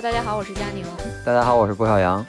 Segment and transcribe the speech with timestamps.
[0.00, 0.84] 大家好，我是佳宁。
[1.26, 2.24] 大家好，我是郭晓阳。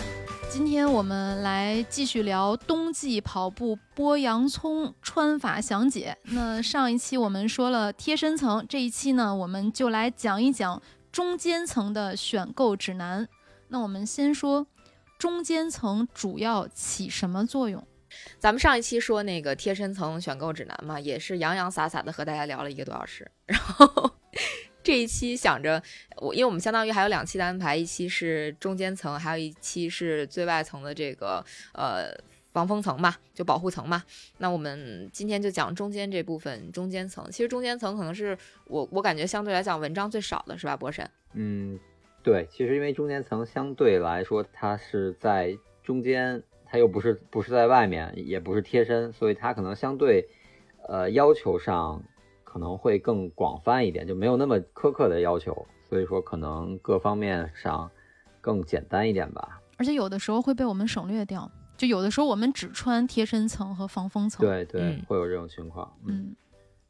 [0.49, 6.17] 今天我们来继续聊冬季跑步剥洋葱穿法详解。
[6.23, 13.27] 那上一期我们说了贴身层，这一期呢，我们就来讲一讲中间层的选购指南。
[13.67, 14.65] 那我们先说
[15.19, 17.85] 中间层主要起什么作用？
[18.39, 24.11] 咱们上一期说那个贴身层选购指南嘛，也是洋洋洒洒的和大家聊了一个多小时，然后。
[24.81, 25.81] 这一期想着
[26.17, 32.09] 我，因为我们相当于还有两期的安排，一期是中间层，还有一期是最外层的这个呃
[32.53, 34.01] 防风层嘛，就保护层嘛。
[34.37, 37.29] 那我们今天就讲中间这部分，中间层。
[37.29, 41.07] 其实中间层可能是我我感觉相对来讲文章最少的是吧，博神？
[41.33, 41.77] 嗯，
[42.23, 50.29] 对，其实因为中间层相对来说它是在中间，它又不是不是在外面，也不是贴身，所以它可能相对
[50.87, 52.01] 呃要求上。
[52.51, 57.89] 可能会更广泛一点，就没有那么苛刻的要求，所以说可能各方面上
[58.41, 59.61] 更简单一点吧。
[59.77, 64.43] 而且有的时候会被我们省略掉，就有的时候我们只穿贴身层和防风层。
[64.43, 65.95] 对对，会有这种情况。
[66.07, 66.35] 嗯，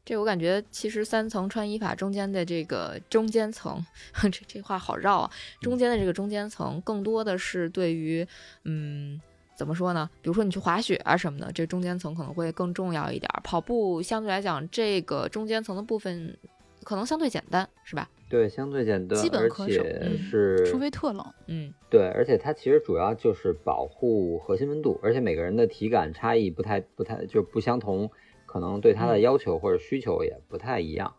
[0.02, 3.84] 这我感觉其实三层穿衣法中间的这个中间层，
[4.32, 5.30] 这这话好绕啊。
[5.60, 8.26] 中间的这个中间层更多的是对于
[8.64, 9.20] 嗯。
[9.60, 10.08] 怎么说呢？
[10.22, 13.30] 比如说你去滑雪啊什么的，这中间层可能会更重要一点。
[13.44, 16.34] 跑步相对来讲，这个中间层的部分
[16.82, 18.08] 可能相对简单，是吧？
[18.30, 19.84] 对，相对简单，基本可守，
[20.16, 21.22] 是除非特冷。
[21.46, 28.10] 嗯，对，而且它其实主要就是保护核心温度，而且每个人的体感差异不太不太就不相同，
[28.46, 31.12] 可能对它的要求或者需求也不太一样。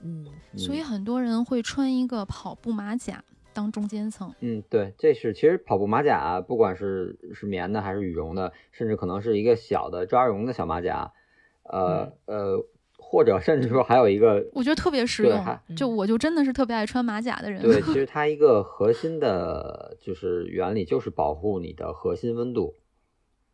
[0.00, 0.24] 嗯，
[0.56, 3.22] 所以很多人会穿一个跑步马甲。
[3.56, 11.14] 当中间层，嗯，对，这是其实跑步马甲，不管是是棉的还是羽绒的，甚至可能是一个小的抓绒的小马甲，
[11.62, 12.62] 呃呃，
[12.98, 15.42] 或者甚至说还有一个，我觉得特别实用，
[15.74, 17.62] 就我就真的是特别爱穿马甲的人。
[17.62, 22.74] 对， 其实它一个核心的就是原理就是保护你的核心温度，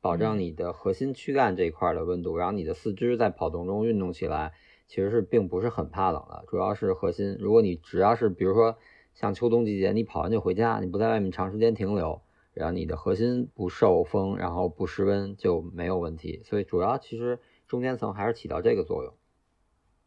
[0.00, 4.52] 保障你的核心躯干这一块的温度，然后你的四肢在跑动中运动起来
[4.88, 7.36] 其实是并不是很怕冷的，主要是核心。
[7.38, 8.76] 如果你只要是比如说。
[9.14, 12.20] 像秋冬季节，你跑完就回家，你不在外面长时间停留，
[12.54, 16.40] 然后你的核心不受风，然后不失温就没有问题。
[16.44, 19.14] 所以主要其实中间层还是起到这个作用。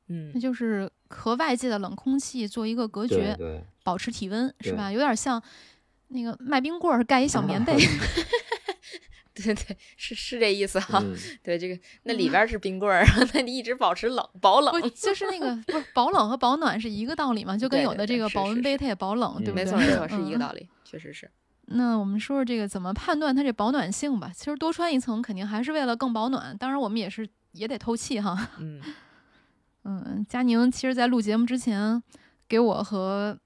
[0.07, 4.91] 嗯，那就是和外界的冷空气做一个隔绝，对，保持体温是吧？
[4.91, 5.41] 有点像
[6.09, 7.75] 那个卖冰棍儿盖一小棉被。
[9.35, 11.03] 对对，是是这意思哈。
[11.43, 17.57] 对，这个那里边是冰棍儿， 那你一直保持冷保冷，就是那个不是保冷和保暖是一个道理嘛？
[17.57, 19.65] 就跟有的这个保温杯它也保冷，对不对？
[19.65, 21.29] 没错 没错，是一个道理，确实是。
[21.67, 24.31] 那我们说说这个怎么判断它这保暖性吧。
[24.33, 28.49] 其实多穿一层肯定还是为了更保暖，当然我们也是也得透气哈。
[28.59, 28.81] 嗯
[29.83, 32.01] 嗯，佳宁其实在录节目之前
[32.47, 33.37] 给我和。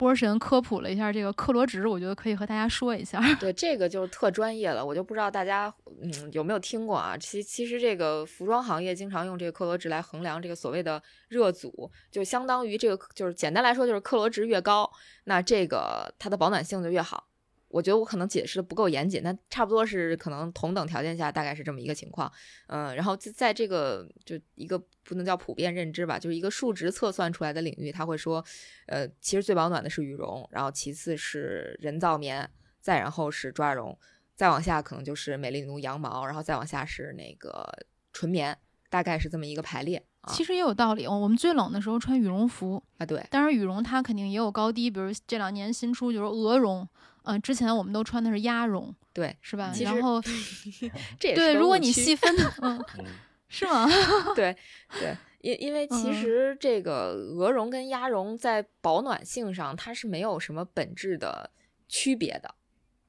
[0.00, 3.20] 波神科普了一下这个克罗值，我觉得可以和大家说一下。
[3.38, 7.14] 对，这个就是特专业了，我就不知道大家嗯有没有听过啊？
[7.18, 14.90] 其其实这个服装行业经常用这个克罗值来衡量这个所谓的热阻，就相当于这个就是简单来说就是克罗值越高，
[15.24, 17.26] 那这个它的保暖性就越好。
[17.70, 22.30] 我觉得我可能解释的不够严谨，但差不多是可能同等条件下大概是这么一个情况，
[22.66, 28.44] 嗯，然后在在这个就一个不能叫普遍认知吧，就是一个数值测算出来的领域，他会说，
[28.86, 32.50] 呃，其实最保暖的是羽绒，然后其次是人造棉，
[32.80, 33.96] 再然后是抓绒，
[34.34, 37.72] 再往下可能就是美丽奴羊毛，然后再往下是那个
[38.12, 38.58] 纯棉，
[38.88, 40.04] 大概是这么一个排列。
[40.26, 46.86] 其实也有道理，我们最冷的时候穿羽绒服啊，对，当然羽绒它肯定也有高低，比如这两年新出就是鹅绒。
[47.24, 49.72] 嗯，之前我们都穿的是鸭绒，对，是吧？
[49.80, 50.20] 然后，
[51.18, 52.84] 这对，如果你细分的，嗯，
[53.48, 53.86] 是吗？
[54.34, 54.56] 对
[54.98, 61.50] 对，因因为其实这个鹅绒跟鸭绒在保暖性上它是没有什么本质的
[61.88, 62.54] 区别的，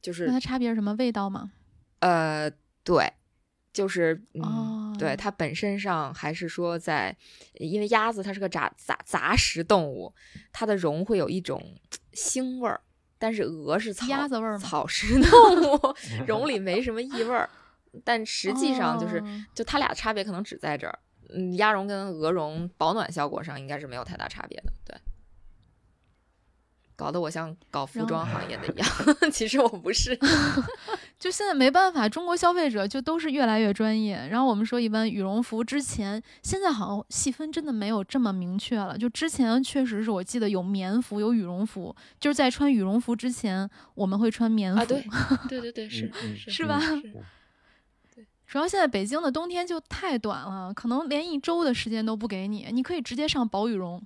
[0.02, 0.94] 就是那它差别是什么？
[0.96, 1.52] 味道吗？
[2.00, 2.52] 呃，
[2.84, 3.14] 对，
[3.72, 7.16] 就是嗯，对，它本身上还是说在，
[7.54, 10.14] 因为鸭子它是个杂杂杂食动物，
[10.52, 11.62] 它的绒会有一种
[12.14, 12.82] 腥味儿。
[13.22, 15.96] 但是鹅是草鸭子味儿草食动物，
[16.26, 17.48] 绒 里没什么异味儿。
[18.04, 19.24] 但实际上就是哦
[19.54, 21.00] 就它俩差别可能只在这儿。
[21.30, 24.98] 嗯，鸭绒跟鹅绒保暖效果上应该是没有太大差别的，对。
[27.02, 28.88] 搞得我像搞服装行业的一样，
[29.34, 30.16] 其实我不是。
[31.18, 34.28] 就现在没办法，中国消费者就都是越来越专业。
[34.30, 38.96] 然后我们说，一般羽绒服之前，现在好像细分真的没有这么明确了。
[38.96, 44.80] 就之前确实是我记得有棉服，有羽绒服，就是在穿羽绒服之前，我们会穿棉服。
[44.80, 45.04] 啊，对，
[45.50, 46.12] 对对对， 是
[46.48, 47.02] 是吧是
[48.46, 54.00] 主要现在北京的冬天就太短了，可能连一周的时间都不给你，你可以直接上薄羽绒，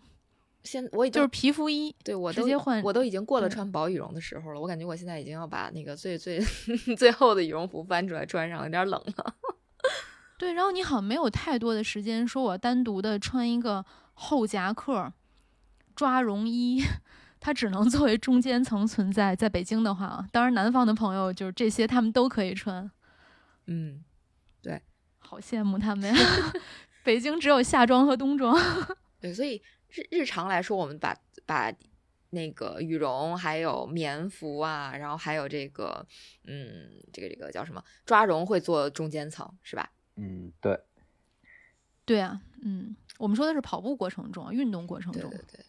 [0.66, 1.96] 现我已经就是皮肤衣。
[2.04, 4.60] 对我都直接换我都已经过了穿薄羽绒的时候了。
[4.60, 6.40] 我感觉我现在已经要把那个最最
[6.98, 9.36] 最厚的羽绒服翻出来穿上，有点冷了。
[10.38, 15.14] 对，然后你好像没有太多的时间说我单独的穿一个厚夹克、
[15.96, 16.84] 抓绒衣，
[17.40, 19.34] 它只能作为中间层存在。
[19.34, 22.92] 在北京的话啊，当然南方的朋友就是这些他们都可以穿，
[23.68, 24.04] 嗯，
[24.62, 24.82] 对
[25.20, 26.16] 好羡慕他们呀。
[27.06, 28.60] 北京只有夏装和冬装。
[29.22, 29.62] 对，所以
[29.96, 31.16] 日日常来说，我们把
[31.46, 31.74] 把
[32.32, 36.06] 那个羽绒，还有棉服啊，然后还有这个，
[36.44, 39.90] 嗯，这个这个叫什么抓绒会做中间层，是吧？
[40.18, 40.78] 嗯，对，
[42.04, 45.66] 对啊，嗯，我们说的是跑步过程中，运动过程中对对，对，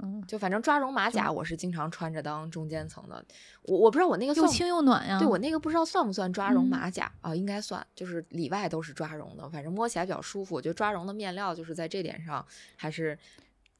[0.00, 3.24] 嗯，就反正抓绒马甲，我是经常穿着当中间层的。
[3.62, 5.18] 我我不知道我那个又轻又暖呀。
[5.18, 10.54] 对我那个不知道算不算抓绒嗯马甲啊、应该算，就是里外都是抓绒的，反正摸起来比较舒服。
[10.54, 12.46] 我觉得抓绒的面料就是在这点上
[12.76, 13.18] 还是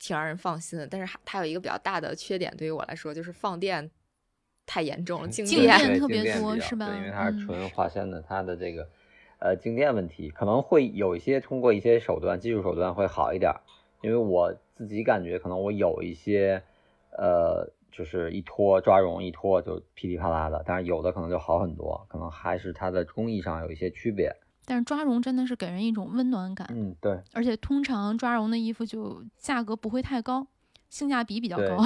[0.00, 0.84] 挺让人放心的。
[0.86, 3.88] 但是它有一个比较大的缺点，对于我来说就是放电
[4.66, 6.00] 太严重了，静静电。
[6.00, 8.88] 特别多是吧对，因为它是嗯纯化纤的，它的这个
[9.38, 13.60] 呃静电问题可能会有一些通过一些手段，技术手段会好一点儿。
[14.00, 16.62] 因为我自己感觉可能我有一些
[17.10, 24.32] 呃，就是一脱抓绒一脱就噼里啪啦的，但是有的可能就好很多，可能还是它的工艺上有一些区别。
[24.64, 30.46] 但是抓绒真的是给人一种温暖感，嗯，对，而且通常抓绒的衣服就价格不会太高，
[30.88, 31.76] 性价比比较，高，对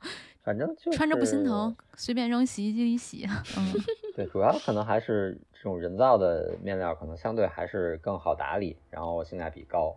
[0.42, 3.26] 反正就穿着不心疼，随便扔洗衣机里洗。
[3.58, 3.72] 嗯，
[4.16, 9.94] 对，主要可能还是这种人造的面料，可能相对还是更好打理，然后性价比高。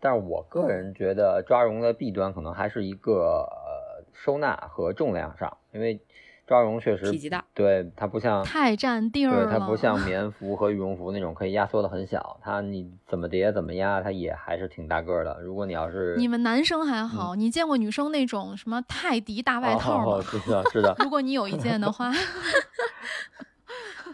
[0.00, 6.00] 但是我个人觉得抓绒的弊端可能还是一个呃收纳和重量上，因为
[6.46, 9.44] 抓绒确实体积大，对它不像太占地儿了。
[9.44, 15.38] 对它不像 棉服和羽绒服那种可以压缩的很小，它你怎么叠怎么压，它也还是挺大个儿的。
[15.42, 20.12] 如果你要是你们男生还好，你见过女生那种什么泰迪大外套吗？
[20.16, 22.10] 哦，是的，是的， 如果你有一件的话，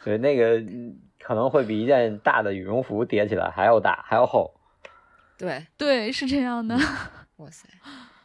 [0.05, 4.53] 对那个嗯可能会比一件大的羽绒服叠起来还要大还要厚。
[5.37, 6.77] 对，对，是这样的。
[7.37, 7.69] 哇塞，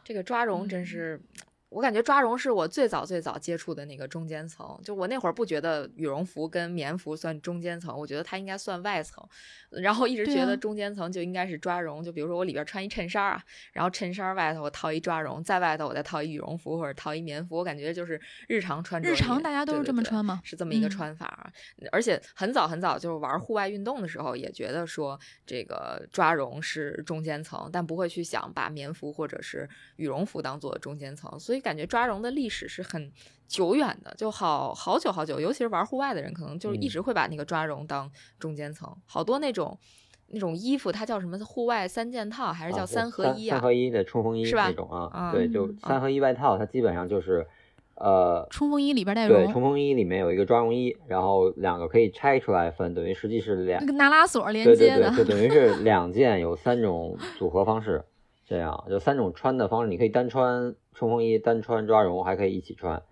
[0.04, 1.22] 这个抓绒真嗯是。
[1.70, 9.24] 我感觉抓绒是我最早最早接触的那个中间层，就我那会儿不觉得羽绒服跟棉服算中间层，我觉得它应该算外层，
[9.70, 12.04] 然后一直觉得中间层就应该是抓绒。
[12.04, 20.42] 就比如说我里边穿一衬衫啊，然后衬衫外头我套一抓绒，在外头我再套一羽绒服或者套一棉服，我感觉就是日常穿着日常大家都是这么穿吗？
[20.44, 21.52] 是这么一个嗯穿法啊。
[21.92, 33.12] 而且很早很早就是玩户外运动的时候，也觉得说这个抓绒是中间层，但不会去想把棉服或者是羽绒服当做中间层，所以感觉抓绒的历史是很
[33.48, 38.10] 久远的，就好好久好久，尤其是玩户外的人，可能就是一嗯直会把那个抓绒当
[38.40, 39.78] 中间层，好多那种。
[40.32, 41.40] 那种衣服它叫什么？
[41.40, 43.56] 户外三件套还是叫啊三合一啊？
[43.56, 47.48] 三合一的冲锋衣是吧那种啊，啊对，就嗯三合一外套，它基本上就是，
[47.96, 55.10] 呃，冲锋衣里边带对，冲锋衣里面有一个抓绒衣，然后两个可以拆出来分，等于实际是两那，个拉拉锁连对对接的。
[55.10, 58.04] 对，就等于是 两件有三种组合方式，
[58.50, 63.04] 这样就三种穿的方式，你可以单穿冲锋衣，单穿抓绒，还可以一起穿，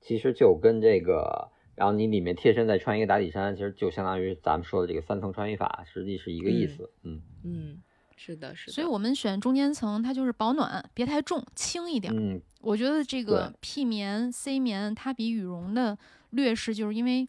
[0.00, 1.52] 其实就跟这个。
[1.76, 6.90] 然后你里面贴身再穿一个打底衫，其实就相当于咱们说的这个三层穿衣法，实际是一个意思。
[7.04, 7.78] 嗯嗯，
[8.16, 8.72] 是的，是的。
[8.72, 12.12] 所以我们选中间层，它就是保暖，别太重，轻一点。
[12.14, 15.96] 嗯，我觉得这个 P 棉、C 棉，它比羽绒的
[16.30, 17.26] 劣势就是因为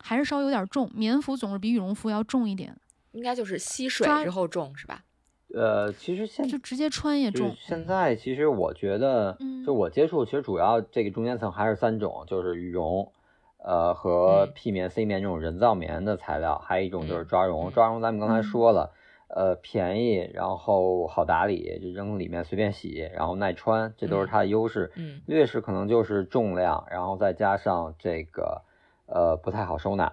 [0.00, 2.76] 还是稍微有点重，棉服总是比羽绒服要重一点，
[3.12, 5.02] 应该就是吸水抓之后重是吧？
[5.54, 7.56] 呃，其实现就直接穿也就是重。
[7.56, 13.10] 现在，其实我觉得，嗯就我接触，其实主要这个中间层还是三种，就是羽绒，
[13.64, 17.70] 呃和嗯 P 棉、C 棉这种人造棉的材料，还有一种就是嗯抓绒。
[17.70, 18.92] 嗯抓绒咱们刚才嗯说了，
[19.28, 24.92] 呃便宜，然后好打理，就扔里面随便洗，然后耐穿，这都是嗯它的优势。
[24.96, 28.62] 嗯劣势可能就是重量，然后再加上这个
[29.06, 30.12] 呃不太好收纳。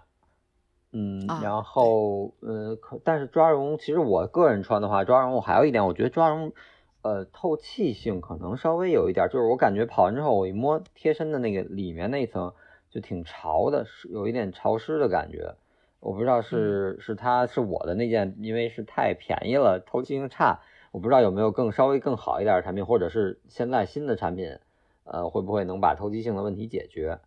[0.98, 6.54] 嗯，啊然后呃，可但是抓绒，其实我个人穿的话，抓绒我还有一点，我觉得抓绒，
[7.02, 12.54] 呃，透气性可能稍微有一点，就是我感觉跑完之后，我一摸贴身的那个里面那一层
[12.90, 15.56] 就挺潮的，是有一点潮湿的感觉。
[16.00, 20.62] 我不知道是是它是我的那件，因为是太便宜了，透气性差，
[20.94, 24.60] 我不知道有没有更稍微更好一点的产品，或者是现在新的产品，
[25.04, 27.20] 呃，会不会能把透气性的问题解决？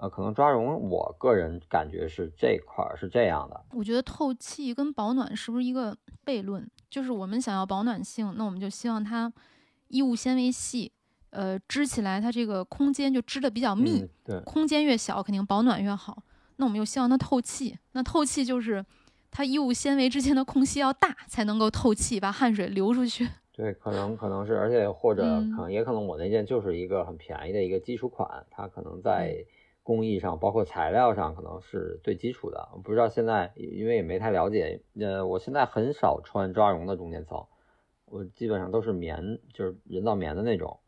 [0.00, 3.60] 呃，可能抓绒，我个人感觉是这块儿是这样的。
[3.72, 6.66] 我觉得透气跟保暖是不是一个悖论？
[6.88, 9.30] 就是我们想要保暖性，那我们就希望它
[9.88, 10.90] 衣物纤维细，
[11.28, 16.22] 呃，织起来它这个空间就织的比较密，嗯、对，空间越小，肯定保暖越好。
[16.56, 18.82] 那我们又希望它透气，那透气就是
[19.30, 23.28] 它衣物纤维之间的空隙要大，才能够透气，把汗水流出去。
[23.52, 29.44] 对，可能可能是，而且或者嗯可能也可能我那件就是一个很便宜的一个基础款，它可能在
[29.82, 32.68] 工艺上，包括材料上，可能是最基础的。
[32.72, 37.46] 我不知道现在，因为也没太了解，呃，我现在很少穿抓绒的中间层，
[38.04, 40.78] 我基本上都是棉，就是人造棉的那种。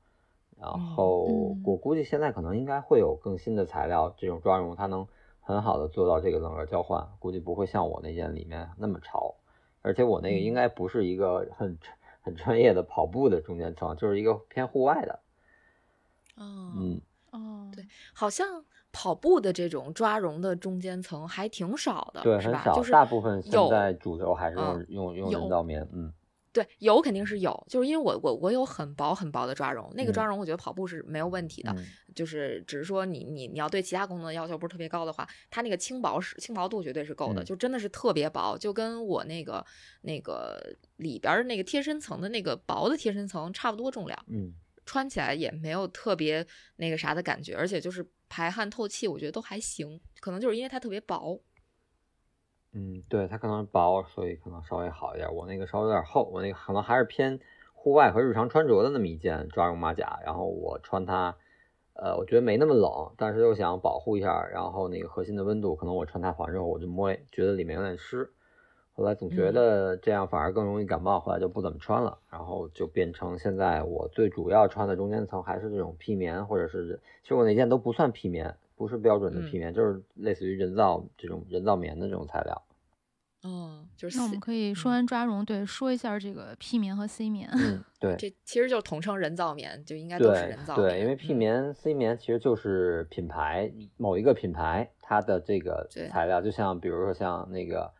[0.60, 5.08] 然后嗯我估计现在可能应该会有更新的材料，这种抓绒它能
[5.40, 9.34] 很好的做到这个冷热交换，估计不会像我那件里面那么潮。
[9.80, 11.76] 而且我那个应该不是一个很
[12.20, 15.18] 很专业的跑步的中间层，就是一个偏户外的。
[16.36, 17.00] 哦，嗯，
[17.32, 17.84] 哦，对
[18.14, 22.38] 好像跑步的这种抓绒的中间层还挺少的，对？
[22.38, 25.88] 很少，就是大部分现在主流还是用、嗯用用有人造棉。
[25.92, 26.12] 嗯，
[26.52, 39.64] 对，有肯定是有，就是因为我我我有很薄很薄的抓绒，那个抓嗯绒我觉得跑步是没有问题的，嗯就是只是说你你你要对其他功能的要求不是特别高的话，它那个轻薄是轻薄度绝对是够的，嗯就真的是特别薄，就跟我那个
[40.02, 40.60] 那个
[40.96, 44.52] 里边儿那个贴身层的那个薄的贴身层差不多重量，嗯，
[44.84, 46.46] 穿起来也没有特别
[46.76, 51.38] 那个啥的感觉，而且就是排汗透气，我觉得都还行，可能就是因为它特别薄。
[52.72, 55.30] 嗯，对，它可能薄，所以可能稍微好一点。
[55.34, 57.38] 我那个稍微有点厚，我那个可能还是偏
[57.74, 60.18] 户外和日常穿着的那么一件抓绒马甲。
[60.24, 61.36] 然后我穿它，
[61.92, 68.32] 呃，我觉得没那么冷，但是又想保护一下，然后那个核心的温度，可能我穿它完之后，我就摸觉得里面有点湿。
[68.94, 82.62] 后来总觉嗯得这样反而更容易感冒，后来就不怎么穿了，然后就变成现在我最主要穿的中间层还是这种 P 棉，或者是其实我那件都不算 P 棉，不是标准的嗯披棉，就是类似于人造这种人造棉的这种材料。
[83.44, 87.50] 哦，就是那我们可以说嗯完抓绒，对，说一下这个 P 棉和 C 棉。
[87.52, 88.14] 嗯， 对。
[88.16, 97.90] 这其实就是统称人造棉，就应该都是人造对，因为 P 嗯棉、C 棉其实就是品牌某一个品牌它的这个材料，就像比如说像那个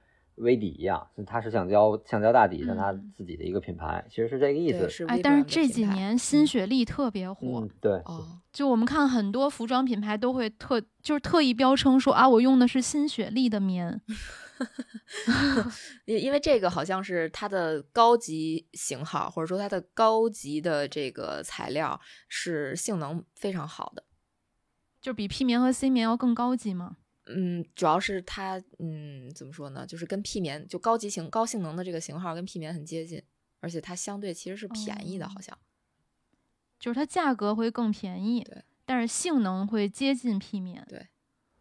[0.43, 4.81] 微底一样，它是橡胶橡胶大底，但它嗯自己的一个品牌，其实是这个意思。
[4.81, 14.01] 对是哎，但是这几年新嗯雪莉特别火，嗯，对，哦，就我们看很多服装品牌都会特就是特意标称说啊，我用的是新雪莉的棉。
[16.05, 24.05] 因因为这个好像是它的高级型号，或者说它的高级的这个材料是性能非常好的。
[25.01, 26.99] 就比 P 棉和 C 棉要更高级吗？
[27.27, 29.87] 嗯，主要是它，嗯，怎么说呢？
[29.87, 33.23] 就是跟 P 棉就高级型、高性能的这个型号跟 P 棉很接近，
[33.61, 35.57] 而且它相对其实是便宜的，哦好像。
[36.81, 40.85] 就是它价格会更便宜，对，但是性能会接近 P 棉。
[40.89, 41.07] 对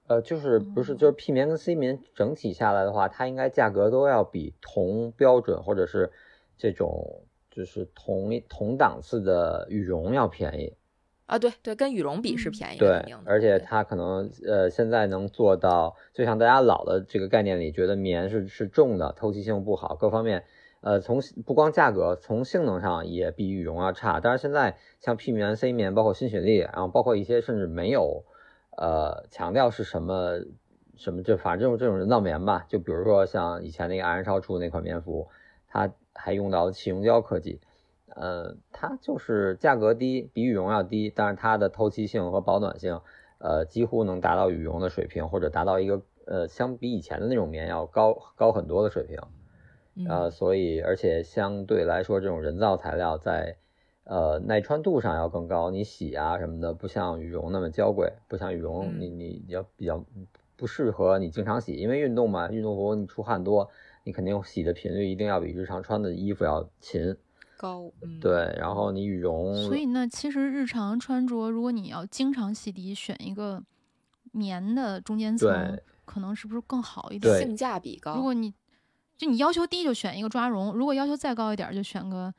[0.07, 6.11] 呃，就是不是哦就是 P 棉跟 C 棉整体下来的话，它应该价格都要比同标准或者是
[6.57, 10.73] 这种就是同一同档次的羽绒要便宜。
[11.31, 13.15] 啊，对对，跟羽绒比是嗯便宜对。
[13.23, 20.43] 而且它可能呃现在能做到，就像大家老的这个概念里，觉得棉是是重的，透气性不好，各方面，
[20.81, 24.19] 呃，从不光价格，从性能上也比羽绒要差。
[24.19, 28.25] 但是现在像 P 棉、C 棉，包括新雪莉，然后包括一些甚至没有
[28.75, 30.41] 呃强调是什么
[30.97, 35.29] 什么，就反正这种这种人造棉吧，就比如说像以前那个安然超出那款棉服，
[35.69, 37.61] 它还用到了气溶胶科技。
[38.15, 42.99] 呃，它就是价格低，比羽绒要低，但是它的透气性和保暖性，
[43.39, 49.17] 呃，几乎能达到羽绒的水平，或者达到一个呃，相比以前的那种棉要高高很多的水平。
[50.07, 53.57] 呃，嗯所以而且相对来说，这种人造材料在
[54.03, 60.03] 呃耐穿度上要更高，你洗啊什么的，不像羽绒那么娇贵，不像羽绒嗯你你要比较
[60.55, 63.69] 不适合你经常洗，因为运动嘛，运动服你出汗多，
[64.03, 67.17] 你肯定洗的频率一定要比日常穿的衣服要勤。
[67.61, 73.61] 高，嗯，对，然后你羽绒，所以呢，其实日常穿着，如果你要经常洗涤，选一个
[74.31, 77.37] 棉的中间层，可能是不是更好一点？
[77.37, 78.15] 性价比高。
[78.15, 78.51] 如果你
[79.15, 82.33] 就你要求低，就选一个抓绒；如果要求再高一点，就选个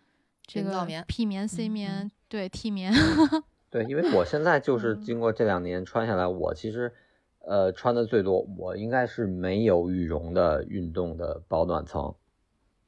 [0.45, 2.93] 这个棉 P 棉、C 嗯棉，对 T 棉。
[3.71, 6.93] 对，因为我现在就 是嗯经过这两年穿下来，我其实
[7.39, 12.13] 呃穿的最多，我应该是没有羽绒的运动的保暖层，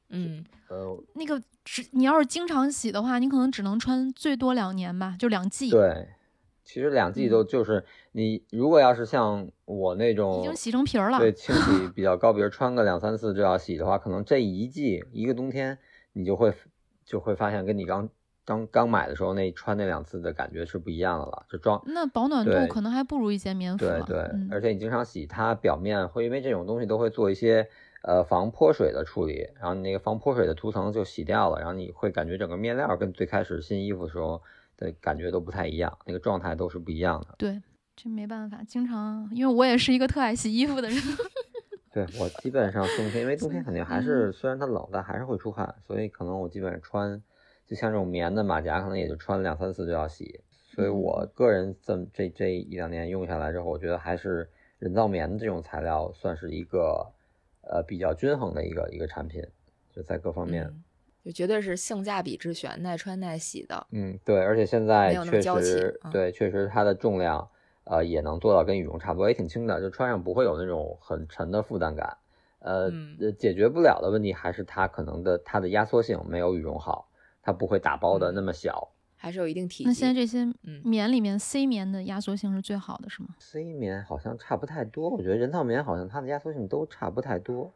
[0.09, 5.71] 嗯，呃，那个只你要是经常洗的话，你可能只能穿最多两年吧，就两季。
[5.71, 6.07] 对，
[6.63, 11.17] 其实两季都就是你如果要是像我那种已经洗成皮儿了。
[11.17, 15.77] 对，清洗比较高，比如穿个两三次就要洗的话，可能这一季一个冬天
[16.13, 16.53] 你就会
[17.03, 18.07] 就会发现跟你刚
[18.45, 24.03] 刚刚买的时候那穿那两次的感觉是不一样的了，就装那保暖度可能还不如一件棉服了。
[24.05, 27.67] 对对，嗯而且你经常洗，它表面会因为这种东西都会做一些
[28.05, 34.39] 呃防泼水的处理，然后你那个防泼水的涂层就洗掉了，然后你会感觉整个面料跟最开始新衣服的时候
[34.77, 37.33] 的感觉都不太一样，那个状态都是不一样的。
[37.39, 37.59] 对，
[37.95, 40.97] 这没办法，经常因为我也是一个特爱洗衣服的人。
[41.91, 47.23] 对我基本上冬天，因为冬天肯定还是虽然它冷，但还是会出汗，所以可能我基本上穿
[47.65, 50.41] 就像这种棉的马甲，可能也就穿两三次就要洗。
[50.75, 57.13] 所以我个人这么这这一两年用下来之后，我觉得还是人造棉的这种材料算是一个
[57.69, 59.43] 呃比较均衡的一个一个产品，
[59.93, 60.65] 就在各方面。
[60.65, 60.83] 嗯
[61.25, 63.87] 就绝对是性价比之选，耐穿耐洗的。
[63.89, 67.49] 嗯，对，而且现在确实，嗯对，确实它的重量，
[67.85, 72.15] 呃，也能做到跟羽绒差不多，也挺轻的，就穿上不会有那种很沉的负担感。
[72.59, 77.09] 呃，嗯呃解决不了的问题还是它可能的它的压缩性没有羽绒好，
[77.41, 78.91] 它不会打包的那么小。
[79.25, 79.85] 还是有一定体积。
[79.85, 87.71] 那现在这些嗯棉里面 C 棉的压缩性是最好的，是吗？C 棉好像差不太多，我觉得人造棉好像它的压缩性都差不太多，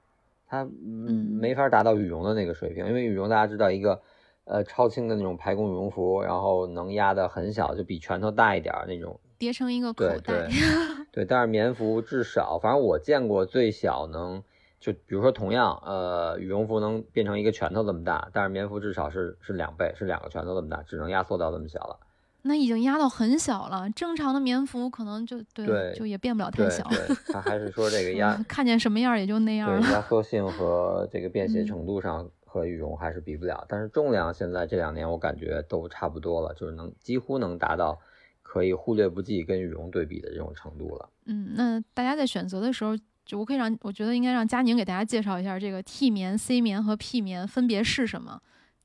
[0.47, 3.99] 它嗯嗯没法达到羽绒的那个水平，因为羽绒大家知道一个
[4.43, 9.19] 呃超轻的那种排工羽绒服，然后能压的很小，就比拳头大一点儿那种。
[9.39, 10.49] 叠成一个口对袋对。
[11.11, 14.43] 对，但是棉服至少，反正我见过最小能
[14.79, 21.99] 就比如说同样呃羽绒服能变成一个拳头这么大，但是棉服至少是是两倍，是两个拳头这么大，只能压缩到这么小了。
[22.41, 26.81] 那已经压到很小了，正常的棉服可能就对，对就也变不了太小。
[26.89, 29.81] 对，他还是说这个压嗯看见什么样儿也就那样儿了。
[29.81, 37.99] 对压缩性和这个便携嗯程度上和羽绒还是比不了，但是重量现在这两年我感觉都差不多了，就是能几乎能达到
[38.41, 41.09] 可以忽略不计跟羽绒对比的这种程度了。
[41.25, 48.41] 嗯，那大家在选择的时候，就就我可以让我觉得应该让佳宁给大家介绍一下这个 T 棉、C 棉和 P 棉分别是什么。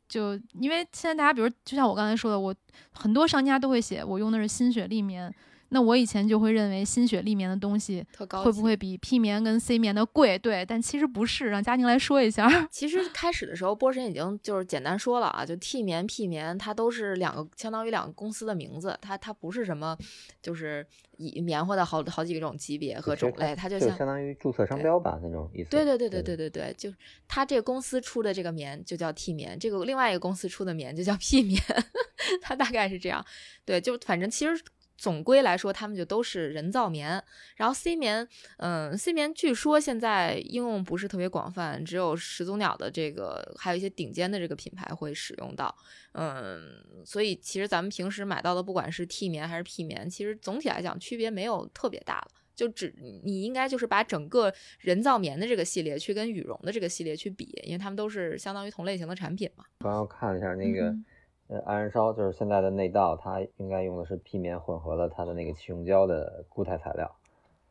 [0.07, 2.55] 就因为现在大家，比如就像我刚才说的，我
[2.93, 5.35] 很多商家都会写我用的是新雪丽棉，
[5.75, 8.45] 那我以前就会认为新雪丽棉的东西特高。
[8.45, 10.39] 会不会比 P 棉跟 C 棉的贵？
[10.39, 11.49] 对，但其实不是。
[11.49, 12.49] 让佳宁来说一下。
[12.71, 19.99] 其实开始的时候，波神已经就是简单说了啊，就 T 棉、P 棉，它都是两个相当于两个公司的名字，它它不是什么
[20.41, 25.71] 就是以棉花的好好几种级别和种类，它就像就相当于注册商标吧那种意思。
[25.71, 26.93] 对对对对对对对，就
[27.27, 31.61] 它这个公司出的这个棉就叫 T 棉，这个另外一个公司出的棉就叫 P 棉，
[32.41, 33.25] 它大概是这样。
[33.65, 34.63] 对，就反正其实
[34.97, 37.23] 总归来说，他们就都是人造棉。
[37.57, 38.27] 然后 C 棉，
[38.59, 45.75] 嗯，C 棉据说现在应用不是特别广泛，只有始祖鸟的这个，还有一些顶尖的这个品牌会使用到。
[46.13, 52.29] 嗯，所以其实咱们平时买到的，不管是 T 棉还是 P 棉，其实总体来讲区别没有特别大了。
[52.55, 59.65] 就只你应该就是把整个人造棉的这个系列去跟羽绒的这个系列去比，因为它们都是相当于同类型的产品嘛。
[59.81, 61.05] 刚刚看了一下那个嗯
[61.49, 67.17] 呃安燃烧，就是现在的内道，它应该用的是 P 棉混合了它的那个气溶胶的固态材料。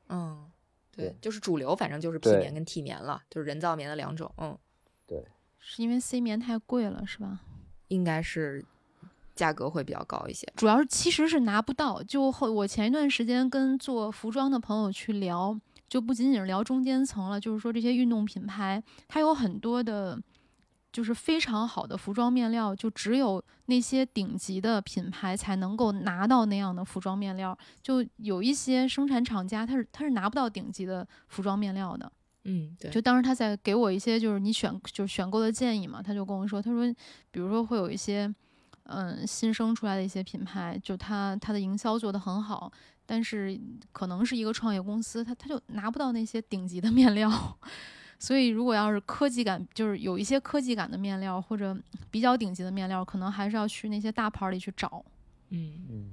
[0.09, 0.45] 嗯，
[0.91, 4.31] 对对，就是主流，反正就是 P 棉跟 T 棉了，就是人造棉的两种。
[4.37, 4.57] 嗯，
[5.07, 5.23] 对
[5.57, 7.39] 是因为 C 棉太贵了，是吧？
[7.87, 8.63] 应该是
[9.33, 10.45] 价格会比较高一些。
[10.55, 12.03] 主要是其实是拿不到。
[12.03, 15.57] 就后我前一段时间跟做服装的朋友去聊，
[15.87, 20.19] 就不仅仅是聊中间层了，就是说这些运动品牌，它有很多的，
[20.93, 27.57] 就是非常好的服装面料，就只有那些顶级的品牌才能够拿到那样的服装面料。
[27.81, 32.09] 就有一些生产厂家，他是他是拿不到顶级的服装面料的。
[32.43, 36.95] 嗯，对，就当时他在给我一些就是你选就是选购的建议嘛，他就跟我说，他说，
[37.31, 38.31] 比如说会有一些，
[38.83, 42.71] 嗯，新生出来的一些品牌，就他他的营销做得很好，
[43.05, 43.59] 但是
[43.93, 47.57] 可能是一个创业公司，他他就拿不到那些顶级的面料，
[48.23, 51.77] 所以如果要是科技感，就是有一些科技感的面料或者
[52.09, 55.03] 比较顶级的面料，可能还是要去那些大牌儿里去找。
[55.49, 56.11] 嗯，嗯，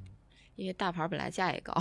[0.56, 1.72] 因为大牌本来价也高。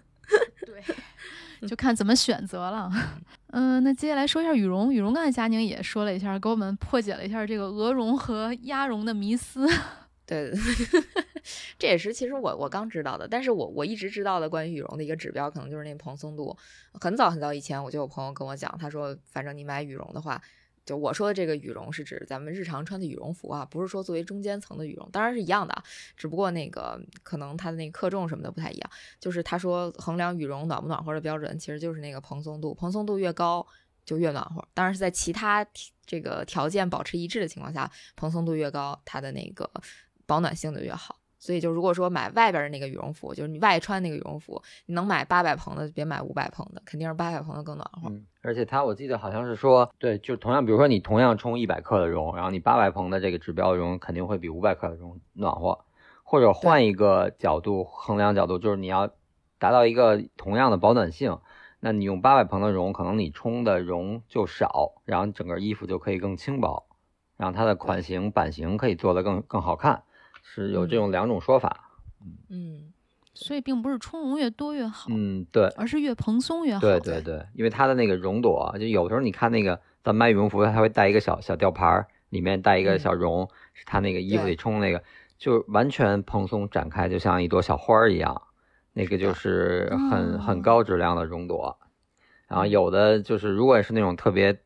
[0.64, 2.90] 对，就看怎么选择了。
[3.52, 4.90] 嗯、那接下来说一下羽绒。
[4.90, 9.68] 羽绒刚才佳宁也说了一下，给我们破解了一下这个鹅绒和鸭绒的迷思。
[10.28, 10.52] 对，
[11.78, 16.54] 这也是其实我我刚知道的，但是我我一直知道的关于羽绒的一个指标，可能就是那个蓬松度。
[17.00, 20.38] 很早很早以前，我就有朋友跟我讲，他说，反正你买羽绒的话，
[20.84, 25.82] 就我说的这个羽绒是指咱们日常穿的羽绒服啊，不是说作为中间层的羽绒，当然是一样的，
[26.14, 28.90] 只不过那个可能它的那个克重什么的不太一样。
[29.18, 33.66] 就是他说衡量羽绒暖不暖和的标准，其实就是那个蓬松度，蓬松度越高
[34.04, 34.62] 就越暖和。
[34.74, 35.66] 当然是在其他
[36.04, 39.70] 这个条件保持一致的情况下，蓬松度越高，它的那个
[40.28, 41.16] 保暖性的越好。
[41.40, 48.10] 所以就如果说买外边的那个羽绒服，就是你外穿那个羽绒服，你能买八百蓬的，别买五百蓬的，肯定是八百蓬的更暖和。
[48.10, 55.80] 嗯，而且它我记得好像是说，对，就同样，比如说你同样冲一百克的绒，然后你八百蓬的这个指标绒肯定会比五百克的绒暖和。
[56.24, 59.08] 或者换一个角度衡量角度，就是你要
[59.58, 61.38] 达到一个同样的保暖性，
[61.80, 66.84] 那你用八百蓬的绒，可能你充的绒就少，然后整个衣服就可以更轻薄，
[67.38, 70.02] 然后它的款型版型可以做得更更好看，
[70.54, 71.90] 是有这种两种说法。
[72.48, 72.92] 嗯，
[73.34, 76.80] 所以并不是充绒越多越好，嗯，对，而是越蓬松越好。
[76.80, 85.02] 对对对，因为它的那个绒朵，就有时候你看那个咱卖羽绒服，它会带一个小小吊牌儿，里面带一个小绒，是它那个衣服里充那个。
[85.38, 88.42] 就完全蓬松展开，就像一朵小花儿一样，
[88.92, 91.78] 那个就是很很高质量的绒朵。
[92.48, 94.58] 然后有的就是，如果是那种特别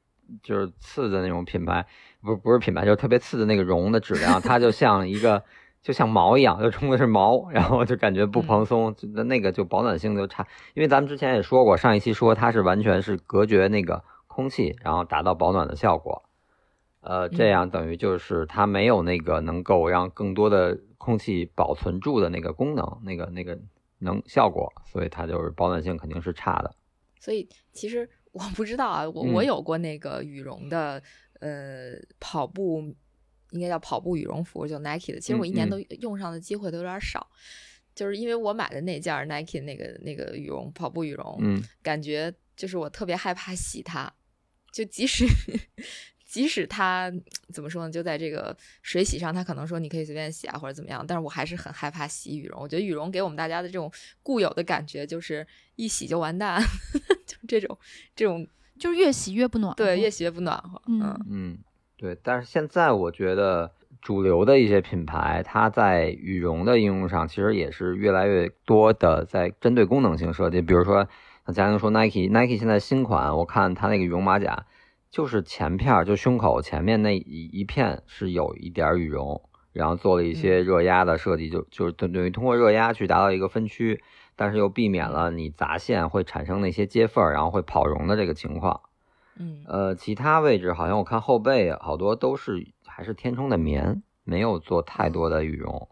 [0.42, 1.84] 就是次的那种品牌，
[2.22, 5.44] 不不是品牌，就是特别次的那个绒的质量，它就像一个
[5.82, 10.46] 就像毛一样，就冲的是毛，然后就感觉不蓬松，那那个就保暖性就差。
[10.74, 16.22] 因为咱们之前也说过，上一期说它是完全是隔绝那个空气，然后达到保暖的效果。
[17.00, 23.58] 呃，这样等于就是它没有那个能够让更多的空气保存住的那个功能，那个那个
[23.98, 26.72] 能效果，所以它就是保暖性肯定是差的。
[27.18, 31.02] 所以其实我不知道啊，我我有过那个羽绒的，
[31.40, 32.94] 呃，跑步
[33.52, 35.20] 应该叫跑步羽绒服，就 Nike 的。
[35.20, 37.26] 其实我一年都用上的机会都有点少，
[37.94, 44.12] 就是因为我买的那件 Nike 那个那个羽绒跑步羽绒，嗯，感觉就是我特别害怕洗它，
[44.72, 45.26] 就即使。
[46.24, 47.12] 即使它
[47.52, 52.58] 怎么说呢，就在这个水洗上，它可能说你可以随便洗啊，或者怎么样，但是我还是很害怕洗羽绒。
[52.58, 56.58] 我觉得羽绒给我们大家的这种固有的感觉，就是一洗就完蛋，
[57.26, 57.78] 就这种
[58.16, 59.76] 这种，就是越洗越不暖和。
[59.76, 60.80] 对，越洗越不暖和。
[60.86, 61.58] 嗯嗯，
[62.02, 62.18] 对。
[62.20, 70.60] 但是现在我觉得主流的一些品牌，它在羽绒的应用上，其实也是越来越多的在针对功能性设计。
[70.60, 71.06] 比如说，
[71.46, 74.66] 像佳宁说 Nike，Nike 现在新款，我看它那个羽绒马甲。
[75.08, 79.42] 就是前片就胸口前面那一一片是有一点羽绒，
[79.74, 84.02] 然后做了一些热压的设计，就就是等等于通过热压去达到一个分区，
[84.36, 88.80] 但是又避免了你砸线会产生那些接缝，然后会跑绒的这个情况。
[89.36, 95.88] 嗯，呃，其他位置好像我看后背好多都是还是填充的棉，没有做太多的羽绒，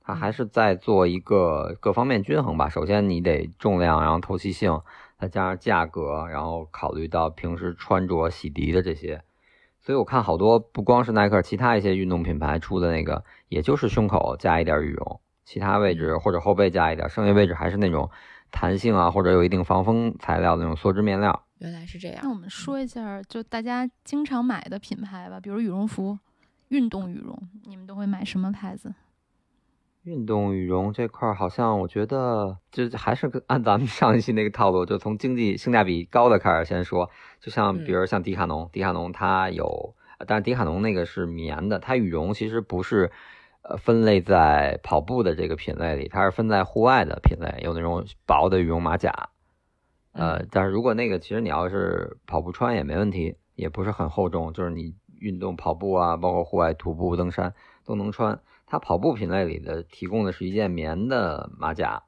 [0.00, 2.68] 它还是在做一个各方面均衡吧。
[2.68, 4.80] 首先你得重量，然后透气性。
[5.18, 9.22] 再加上价格，然后考虑到平时穿着、洗涤的这些，
[9.80, 18.10] 所以我看好多不光是耐克，其他一些运动品牌出的那个，也就是胸口加一点羽绒，其他位置或者后背加一点，剩下位置还是那种
[18.50, 21.44] 弹性啊，或者有一定防风材料的那种梭织面料。
[21.62, 22.18] 原来是这样。
[22.22, 26.18] 那我们说一下，就大家经常买的品牌吧，比如羽绒服、
[26.68, 28.92] 运动羽绒，你们都会买什么牌子？
[30.02, 37.08] 运动羽绒这块儿，好像我觉得就还是按咱们上一期那个套路，就从经济性价比高的开始先说。
[37.40, 39.94] 就像比如像迪卡侬，迪卡侬它有，
[40.26, 43.12] 但是迪卡侬那个是棉的，它羽绒其实不是
[43.62, 49.28] 呃分类在跑步的这个品类里，它是分在户外的品类，有那种薄的羽绒马甲。
[50.12, 58.40] 呃，但是如果那个其实你要是跑步穿也没问题，也不是很厚重，就是你运动跑步啊，包括户外徒步登山都能穿。
[58.66, 62.02] 它跑步品类里的提供的是一件棉的马甲，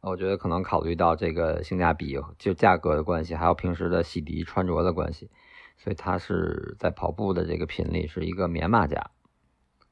[0.00, 5.30] 我觉得可能考虑到这个性价比就价格的关系，还有平时的洗涤穿着的关系，
[5.78, 9.10] 所以它是在跑步的这个品类是一个棉马甲。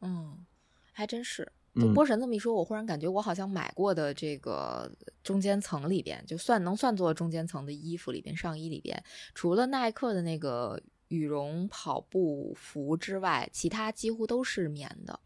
[0.01, 0.44] 嗯，
[0.92, 1.53] 还真是。
[1.95, 4.91] 波神这么一说，我忽然感觉我好像买过的这个
[5.23, 9.03] 中间层里边，就算能算作中间层的衣服里边，上衣里边，
[9.35, 15.21] 除了耐克的那个羽绒跑步服之外，其他几乎都是棉的。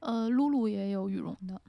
[0.00, 1.60] 呃，露露也有羽绒的，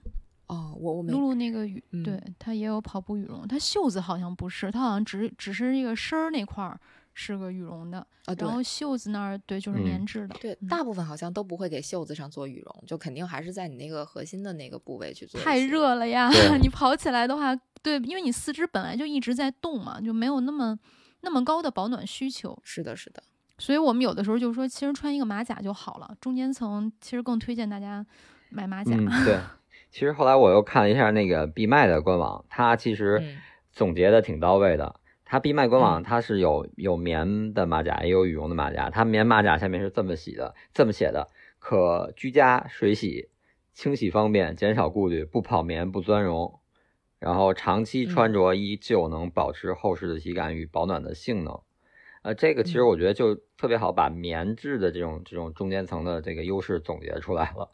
[0.48, 6.80] 哦，我我没露露那个羽，对，它也有跑步羽绒，它袖子好像不是，它好像只只是那个身儿那块儿
[7.14, 15.40] 是个羽绒的，啊，然后袖子那儿对就是棉质的，对，大部分好像都不会给袖子上做羽绒，就肯定还是在你那个核心的那个部位去做。
[15.40, 16.30] 太热了呀，
[16.62, 20.78] 你跑起来的话，对，因为你四肢本来就一直在动嘛，就没有那么
[21.22, 22.58] 那么高的保暖需求。
[22.64, 23.22] 是的，是的。
[23.60, 26.16] 所以我们有的时候就说，其实穿一个马甲就好了。
[26.20, 28.06] 中间层其实更推荐大家
[28.50, 28.92] 买马甲。
[28.98, 29.40] 嗯， 对。
[29.92, 33.38] 其实后来我又看了一下那个闭麦的官网，它其实
[33.72, 34.96] 总结的挺到位的。
[35.34, 38.92] 它闭麦官网它是有有棉的马甲，也有羽绒的马甲。
[38.92, 43.30] 它棉马甲下面是这么写的，这么写的：可居家水洗，
[43.74, 46.60] 清洗方便，减少顾虑，不跑棉，不钻绒，
[47.18, 51.60] 然后长期穿着依旧能保持厚实的体感与保暖的性能。
[52.22, 57.72] 呃，这个其实我觉得就特别好，把棉质的这种这种中间层的这个优势总结出来了。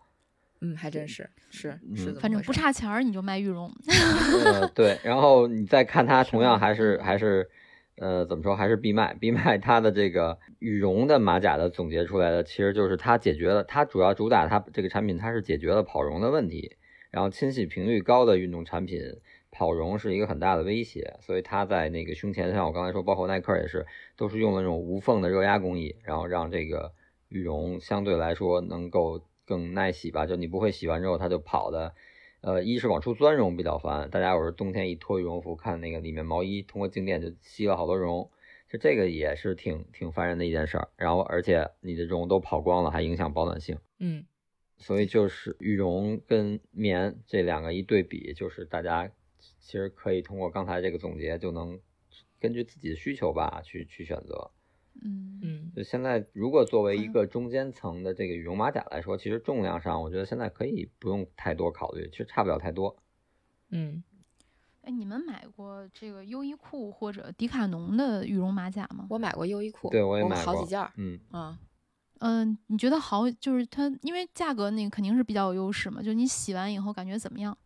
[0.62, 3.72] 嗯，还真是是是反正不差钱儿你就卖羽绒。
[4.44, 7.50] 呃，对，然后你再看它，同样还是还是，
[7.96, 16.76] 呃，怎么说，还是闭卖，闭卖它的这个羽绒的马甲的总结出来的，其实就是它解决了，它主要主打它这个产品，它是解决了跑绒的问题，
[17.10, 19.00] 然后清洗频率高的运动产品，
[19.52, 23.86] 跑绒是一个很大的威胁，所以它在那个胸前，像我刚才说，包括耐克也是，
[24.18, 26.92] 都是用了那种无缝的热压工艺，然后让这个
[27.30, 31.96] 羽绒相对来说能够更耐洗吧，就你不会洗完之后它就跑的。
[32.42, 38.30] 呃，一是往出钻绒比较烦，大家有时候冬天一脱羽绒服，看那个里面毛衣通过静电就吸了好多绒，
[38.70, 40.90] 就这个也是挺挺烦人的一件事儿。
[40.96, 44.24] 然后而且你的绒都跑光了，还影响保暖性，嗯
[44.78, 49.12] 所以就是羽绒跟棉这两个一对比，就是大家
[49.60, 51.78] 其实可以通过刚才这个总结就能
[52.40, 54.52] 根据自己的需求吧去去选择。
[55.02, 62.96] 嗯嗯就现在，如果作为一个中间层的这个羽绒马甲来说，其实重量上，我觉得现在可以不用太多考虑，其实差不了太多。
[63.70, 64.04] 嗯，
[64.82, 69.06] 哎，你们买过这个优衣库或者迪卡侬的羽绒马甲吗？
[69.10, 71.60] 我买过优衣库，对我也买过好几件，嗯，啊，
[72.20, 73.30] 嗯、你觉得好？
[73.30, 76.02] 就是它，因为价格那个肯定是比较有优势嘛。
[76.02, 77.58] 就你洗完以后感觉怎么样？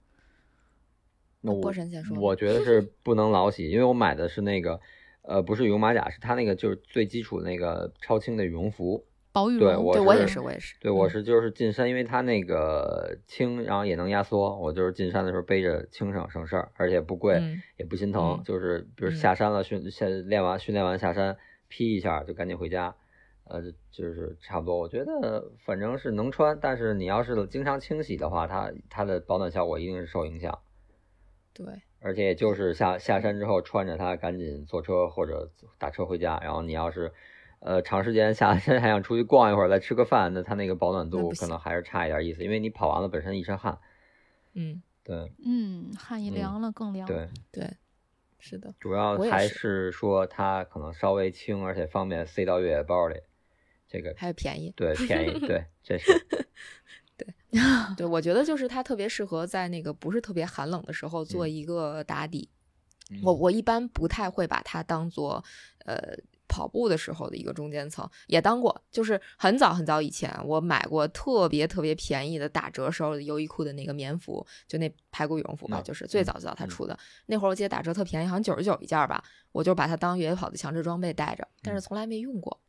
[1.45, 4.79] 那我波神先说我觉得是不能老洗，因为我买的是那个，
[5.23, 9.05] 呃，不是羽绒马甲，是它那个就是最基础的那个超轻的羽绒服。
[9.31, 9.59] 薄羽绒？
[9.59, 21.35] 对我对我也是，我也是，对，我嗯是就是进山，因为它那个轻，然后也能压缩，我就是进山的时候背着轻省省事儿，而且不贵，嗯也不心疼，嗯就是比如嗯下山了训下练完训练完下山
[21.67, 22.95] 披一下就赶紧回家，
[23.45, 23.59] 呃，
[23.89, 24.77] 就是差不多。
[24.77, 30.59] 我觉得反正是能穿，但是你要是经常清洗的话，它它的保暖效果一定是受影响。
[31.55, 31.65] 对，
[32.03, 37.11] 而且也就是下下山之后穿着它赶紧坐车或者打车回家，然后你要是
[37.59, 43.79] 呃长时间下 山还想出去逛一会儿再吃个饭，那它那个保暖度可能还是差一点意思，因为你跑完了本身一身汗。
[44.53, 44.81] 嗯。
[45.03, 45.31] 对。
[45.45, 47.05] 嗯，汗一嗯凉了更凉。
[47.07, 47.69] 对，对，
[48.39, 53.15] 是的，主要还是是说它可能稍微轻，而且方便塞到越野包里，
[53.87, 56.11] 这个还有便宜， 对便宜，对这是
[57.97, 61.51] 对，我觉得就是它特别适合在那个不是特别寒冷的时候做嗯。
[61.51, 62.49] 一个打底。
[63.09, 63.19] 嗯。
[63.21, 65.43] 我我一般不太会把它当做
[65.85, 65.97] 呃
[66.47, 76.69] 跑步的时候的一个中间层，也当过，就是很早很早以前我买过特别特别便宜的打折时候的优衣库的那个棉服，就那排骨羽绒服吧，嗯就是最嗯早最早它嗯。
[76.69, 81.81] 出的，那会儿我记得打折特便宜，好像九十九一件儿吧，我就把它当越野跑的强制装备带着，但是嗯。
[81.81, 82.59] 从来没用过。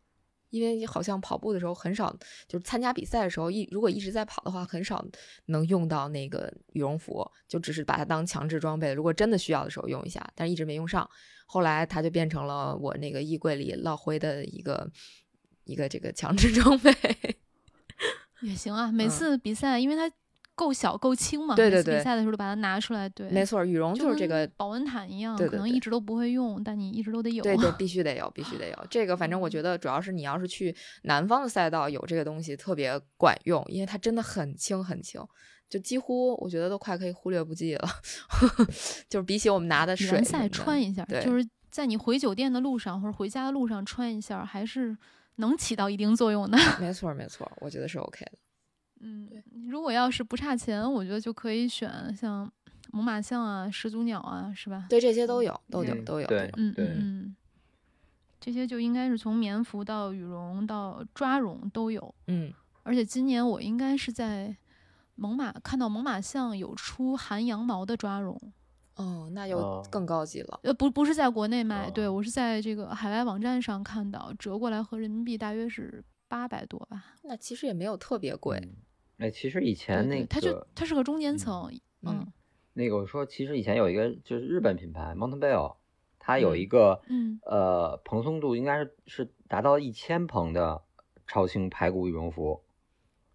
[0.55, 5.05] 因为好像跑步的时候很少，就是参加比赛的时候一如果一直在跑的话，很少
[5.47, 8.93] 能用到那个羽绒服，就只是把它当强制装备。
[8.93, 11.11] 如果真的需要的时候用一下，但是一直没用上。
[11.47, 14.88] 后来它就变成了我那个衣柜里落灰的一个
[15.64, 16.95] 一个这个强制装备。
[18.43, 18.93] 也行啊。
[18.93, 20.09] 每嗯次比赛，因为它
[20.55, 23.09] 够小够轻嘛，每次比对对比赛的时候就把它拿出来。
[23.09, 27.43] 对，没错，羽绒就是这个，保温毯一样，可能对对对一直都不会用，但你一直都得有。
[27.43, 28.87] 对对， 必须得有，必须得有。
[28.88, 35.21] 这个反正我觉得主要是你要是去南方的赛道有这个东西特别管用，因为它真的很轻很轻。
[35.69, 37.88] 就几乎我觉得都快可以忽略不计了，
[39.09, 44.97] 就是比起我们拿的水什么的穿一下，就是在你回酒店的路上或者回家的路上穿一下，还是
[45.37, 46.57] 能起到一定作用的。
[46.79, 48.33] 没错没错，我觉得是 OK 的。
[49.07, 52.51] 嗯对，如果要是不差钱，我觉得就可以选像
[52.90, 54.87] 猛犸象啊、始祖鸟啊，是吧？
[54.88, 56.27] 对，这些都有，都有，嗯都有。
[56.27, 57.37] 对嗯对嗯嗯，
[58.40, 62.14] 这些就应该是从棉服到羽绒到抓绒都有。
[62.29, 64.57] 嗯，而且今年我应该是在
[65.17, 68.40] 猛犸看到猛犸象有出含羊毛的抓绒，
[68.97, 70.61] 哦，那又哦更高级了。
[70.62, 77.14] 呃，不不是在国内卖，对哦我是在这个海外网站上看到，折过来合人民币大约是八百多吧。
[77.23, 78.61] 那其实也没有特别贵。
[79.18, 81.70] 嗯哎，其实以前那对它就个它是个中间嗯层，
[82.03, 82.33] 嗯嗯
[82.72, 85.77] 那个我说，其实以前有一个就是日本品牌 Mountain Bell，
[86.18, 90.83] 它有嗯一个嗯呃蓬松度应该是是达到一千蓬的
[91.27, 92.64] 超轻排骨羽绒服，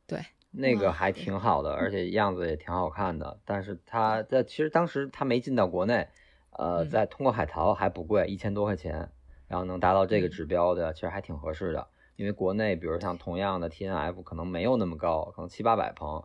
[0.05, 0.19] 对，
[0.51, 3.39] 那个还挺好的，而且样子也挺好看的。
[3.45, 6.09] 但是它在其实当时它没进到国内，
[6.51, 9.09] 呃，嗯在通过海淘还不贵，一千多块钱，
[9.47, 11.87] 然后能达到这个嗯指标的，其实还挺合适的。
[12.19, 16.21] 因为国内比如像同样的 T N F 可能没有那么高，可能七八百棚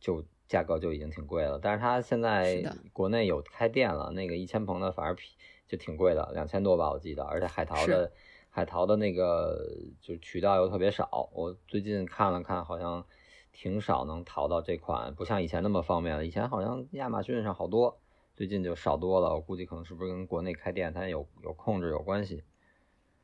[0.00, 1.60] 就价格就已经挺贵了。
[1.62, 5.24] 但是它现在国内有开店了，那个一千棚的反而便
[5.68, 8.10] 就挺贵的，两千多吧我记得，而且海淘的
[8.50, 11.30] 海淘的那个就渠道又特别少。
[11.32, 13.06] 我最近看了看，好像
[13.52, 16.26] 挺少能淘到这款，不像以前那么方便了。
[16.26, 18.00] 以前好像亚马逊上好多，
[18.34, 19.32] 最近就少多了。
[19.34, 22.42] 我估计可能是不是跟国内开店它有有控制有关系。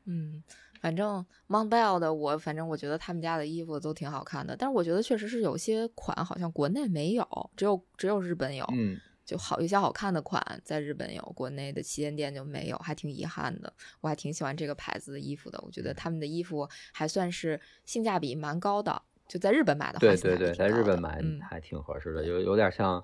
[0.05, 0.43] 嗯，
[0.83, 13.71] 反正 Montbell 的我，反正我觉得他们家的衣服都挺好看的，但是我觉得确实是有些款好像国内没有，只有只有日本有，嗯，就好一些好看的款在日本有，国内的旗舰店就没有，还挺遗憾的。
[14.01, 21.39] 我还挺喜欢这个牌子的衣服的，我觉得他们的衣服还算是性价比蛮高的，就在日本买的话，对对对，在日本买嗯。
[21.39, 23.01] 还挺合适的，有有点像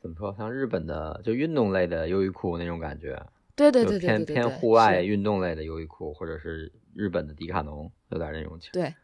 [0.00, 3.22] 怎么说，像日本的就运动类的优衣库那种感觉，
[3.54, 8.70] 对对对对对对，对偏户外运动类的优衣库，或者是日本的迪卡侬，有点那种情。
[8.72, 8.94] 对，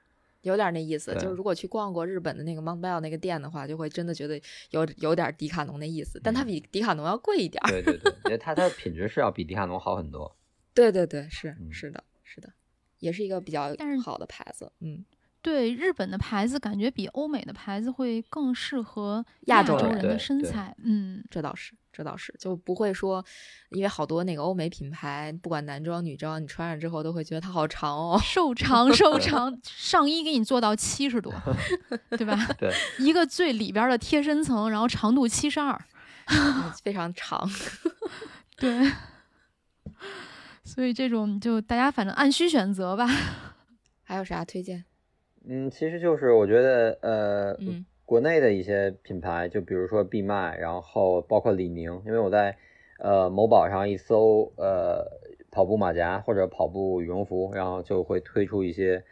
[0.43, 1.13] 有点那意思。
[1.15, 7.71] 就是如果去逛过日本的那个 Montbell 那个店的话，就会真的觉得有有点迪卡侬那意思，但它嗯比迪卡侬要贵一点儿。
[7.71, 10.37] 对对对，因为它它的品质是要比迪卡侬好很多。
[10.75, 12.53] 对对对，是嗯是的，是的，
[12.99, 14.71] 也是一个比较好的牌子。
[14.81, 15.05] 嗯，
[15.41, 20.77] 对日本的牌子，感觉比欧美的牌子会更适合亚洲人的身材。
[20.83, 23.25] 嗯，这倒是，这倒是，就不会说，
[23.71, 28.21] 因为好多那个欧美品牌，不管男装女装，你穿上之后都会觉得它好长哦。
[28.23, 31.33] 瘦长瘦长，上衣给你做到七十多，
[32.19, 32.37] 对吧？
[32.59, 35.81] 对， 一个最里边的贴身层，然后长度七十二，
[36.85, 37.49] 非常长。
[38.59, 38.93] 对。
[40.63, 43.09] 所以这种就大家反正按需选择吧。
[44.03, 44.85] 还有啥推荐？
[45.49, 52.57] 嗯，其实就是我觉得呃，嗯国内的一些品牌，就比如说必麦，然后包括李宁，因为我在
[53.01, 55.05] 呃某宝上一搜呃
[55.51, 59.03] 跑步马甲或者跑步羽绒服，然后就会推出一些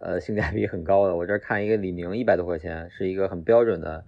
[0.00, 1.16] 呃性价比很高的。
[1.16, 4.04] 我这看一个李宁一百多块钱，是一个很标准的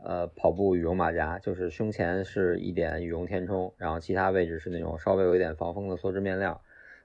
[0.00, 6.62] 呃跑步羽绒马甲，就是胸前是一点羽绒填充，然后其他位置是那种稍微有一点防风的梭织面料。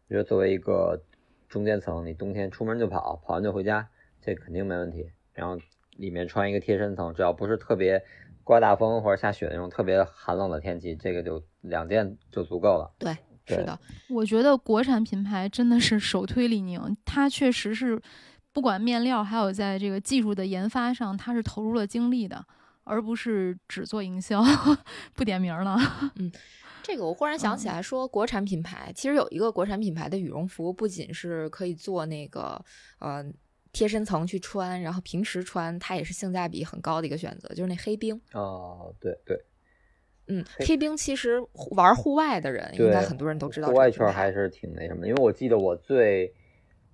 [0.08, 1.02] 我觉得作为一个
[1.50, 3.90] 中间层，你冬天出门就跑，跑完就回家，
[4.22, 5.10] 这肯定没问题。
[5.34, 5.58] 然后
[5.98, 8.04] 里面穿一个贴身层，只要不是特别
[8.44, 12.94] 刮大风或者下雪那种特别寒冷的天气，这个就两件就足够了。
[12.98, 13.80] 对，对是的，
[14.10, 18.02] 我觉得国产品牌真的是首推李宁，它确实是
[18.52, 22.46] 不管面料还有在这个技术的研发上，它是投入了精力的，
[22.84, 24.44] 而不是只做营销。
[25.14, 25.78] 不点名了，
[26.16, 26.32] 嗯
[26.82, 32.62] 这个我忽然想起嗯来说，国产品牌其实有一个国产品牌的羽绒服，不仅是可以做那个
[33.00, 33.24] 呃
[33.74, 38.22] 贴身层去穿，然后平时穿它也是性价比很高的一个选择，就是那黑冰。
[38.32, 39.44] 哦，对对，
[40.28, 46.34] 嗯，黑黑冰其实玩户外的人应该很多人都知道户外圈还是挺那什么的，因为我记得我最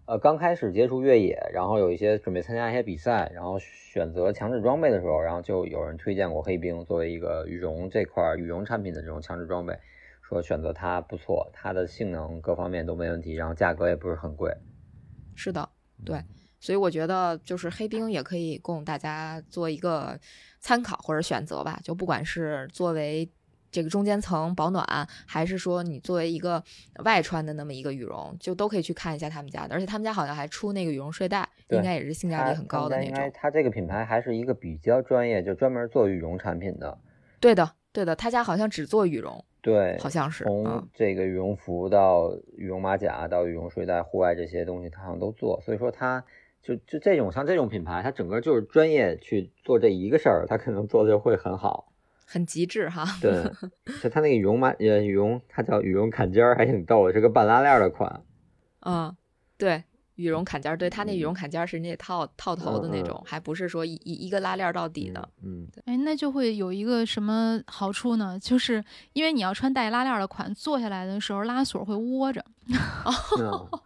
[0.06, 9.78] 呃刚开始接触越野，然后有一些准备参加一些比赛，然后选择强制装备的时候，然后就有人推荐过黑冰作为一个羽绒这块儿羽绒产品的这种强制装备，
[10.22, 14.56] 说选择它不错，它的性能各方面都没问题，然后价格也不是很贵。
[15.36, 15.70] 是的，
[16.06, 16.24] 对，
[16.60, 20.20] 所以我觉得就是黑冰也可以供大家做一个
[20.60, 21.80] 参考或者选择吧。
[21.84, 23.30] 就不管是作为
[23.72, 24.86] 这个中间层保暖，
[25.28, 26.64] 还是说你作为一个
[27.04, 29.76] 外穿的那么一个羽绒，就都可以去看一下他们家的。
[29.76, 33.40] 而且他们家好像还出那个羽绒睡袋，应该也是性价比很高的那种应该种。
[33.40, 36.98] 它这个品牌还是一个比较专业，就专门做羽绒产品的。
[37.40, 40.44] 对的，对的，他家好像只做羽绒，对，好像是。
[40.46, 45.62] 从嗯，这个羽绒服到羽绒马甲到羽绒睡袋、户外这些东西，他好像都做。
[45.64, 46.24] 所以说，它
[46.62, 51.92] 就就这种像这种品牌，它整个就是专业去做这一个事儿，它可能做的就会很好。
[52.26, 53.06] 很极致哈。
[53.20, 53.44] 对，
[54.04, 58.22] 就它那个羽绒马呃羽绒，它叫羽绒坎肩儿，还挺逗的，是个半拉链的款。
[58.82, 59.16] 嗯，
[59.58, 65.28] 对，羽绒坎肩儿，对，它那羽绒坎肩儿是那套套头的那种，还不是说一一一个拉链儿到底的。
[65.42, 68.38] 嗯，哎，那就会有一个什么好处呢？
[68.40, 72.46] 就是因为你要穿带拉链的款，坐下来的时候拉锁会窝着。
[73.40, 73.80] 嗯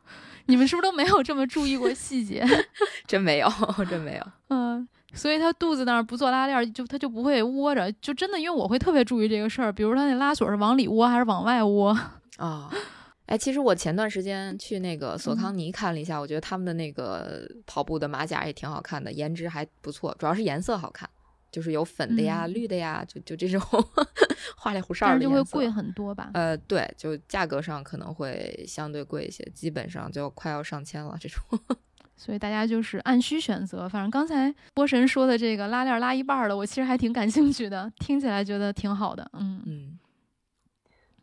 [0.46, 2.46] 你们是不是都没有这么注意过细节？
[3.08, 3.50] 真没有，
[3.90, 4.26] 真没有。
[4.50, 7.92] 嗯，所以他肚子那儿不做拉链儿，就他就不会窝着。
[7.94, 11.98] 就真的，因为我会特别注意这个事儿，比如他那拉锁是往里窝还是往外窝。
[12.38, 12.70] 啊、
[13.28, 21.10] 哎，其实我前段时间去那个索嗯康尼看了一下，我觉得他们的那个跑步的马甲也挺好看的，颜值还不错，主要是颜色好看，
[21.54, 23.62] 就是有粉的呀、嗯绿的呀，就就这种
[24.58, 25.44] 花里胡哨但是就会。
[25.44, 26.32] 贵很多吧？
[26.34, 31.40] 呃，对，就价格上可能会相对贵一些，基本上就快要上千了这种。
[32.18, 33.88] 所以大家就是按需选择。
[33.88, 39.30] 反正刚才波神说的这个拉链儿拉一半儿的，我其实还挺感兴趣的，听起来觉得挺好的。
[39.34, 40.00] 嗯，嗯，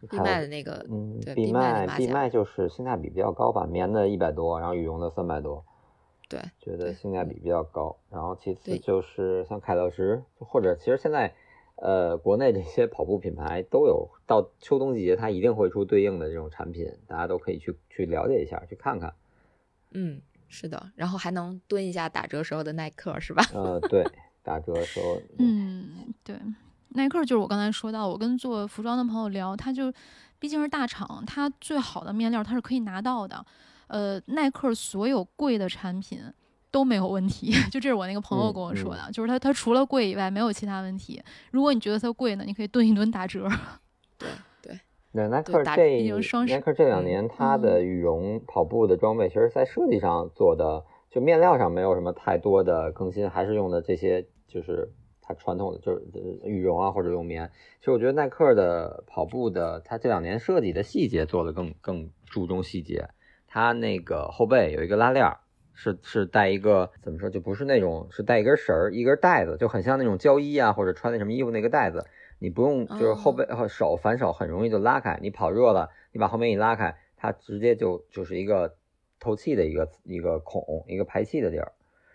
[0.09, 5.65] 闭还有麦的那个，嗯，对闭闭麦闭马甲麦就是性价比比较高吧，棉的一百多，然后羽绒的三百多。
[6.31, 7.97] 对，觉得性价比比较高。
[8.09, 11.35] 然后其次就是像凯乐石，或者其实现在
[11.75, 19.13] 呃国内这些跑步品牌都有，到秋冬季节它一定会出对应的这种产品，大家都可以去去了解一下，去看看。
[19.91, 23.43] 嗯，是的，然后还能蹲一下打折时候的耐克，是吧？
[23.53, 24.07] 呃，对，
[24.45, 26.37] 打折的时候， 嗯，对，
[26.91, 29.93] 耐克就是我刚才说到，我跟做服装的朋友聊，他就
[30.39, 33.45] 毕竟是大厂，它最好的面料它是可以拿到的。
[33.91, 36.21] 呃，耐克所有贵的产品
[36.71, 41.21] 都没有问题， 就这是我那个朋友嗯跟我说的，就是它它除了贵以外没有其他问题。
[41.51, 43.49] 如果你觉得它贵呢，你可以蹲一蹲打折。
[44.17, 44.29] 对
[44.63, 44.79] 对，
[45.13, 56.07] 对，耐对打克这耐克这两嗯年它的羽绒跑步的装备，其实在设计上做的，就面料上没有什么太多的更新，还是用的这些就是它传统的就是
[56.45, 57.51] 呃羽绒啊或者用棉。
[57.81, 63.09] 其实我觉得耐克的跑步的，它这两年设计的细节做的更更注重细节。
[63.51, 65.41] 它那个后背有一个拉链儿，
[65.75, 72.07] 是是带一个怎么说，就不是那种是带一根绳儿一根带子，就很像那种胶衣啊或者穿那什么衣服那个带子。
[72.39, 78.77] 你不用就是后背和手反手很容易就拉开，你跑热了，你把后面一拉开，它直接就就是一个
[79.19, 81.73] 透气的一个一个孔，一个排气的地儿。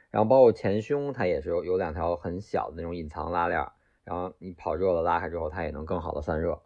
[0.10, 3.74] 然后包括前胸，它也是有有两条很小的那种隐藏拉链儿，
[4.06, 6.62] 然后你跑热了拉开之后，它也能更好的散热。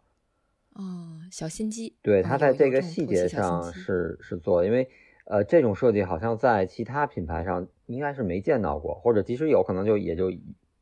[0.74, 4.88] 哦，小心机，对，啊它在这个细节上是是做的，因为
[5.26, 10.32] 呃这种设计好像在其他品牌上应该是没见到过，或者即使有可能就也就